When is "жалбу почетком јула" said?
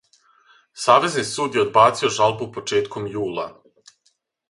2.17-3.49